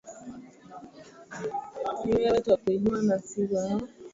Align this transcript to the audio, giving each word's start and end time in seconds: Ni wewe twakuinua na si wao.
Ni 2.03 2.15
wewe 2.15 2.39
twakuinua 2.43 3.01
na 3.01 3.19
si 3.19 3.43
wao. 3.51 3.81